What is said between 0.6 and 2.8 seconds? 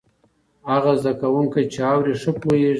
هغه زده کوونکی چې اوري، ښه پوهېږي.